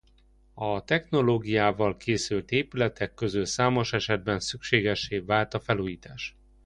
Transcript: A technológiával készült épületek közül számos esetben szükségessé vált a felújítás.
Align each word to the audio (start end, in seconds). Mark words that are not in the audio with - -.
A 0.53 0.83
technológiával 0.83 1.97
készült 1.97 2.51
épületek 2.51 3.13
közül 3.13 3.45
számos 3.45 3.93
esetben 3.93 4.39
szükségessé 4.39 5.19
vált 5.19 5.53
a 5.53 5.59
felújítás. 5.59 6.35